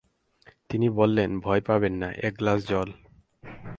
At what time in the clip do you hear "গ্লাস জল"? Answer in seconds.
2.37-2.89